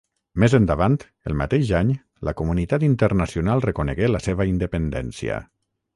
[0.43, 0.95] Més endavant,
[1.31, 1.91] el mateix any,
[2.29, 5.39] la comunitat internacional reconegué la seva independència.